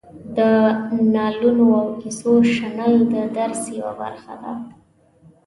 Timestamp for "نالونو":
1.13-1.65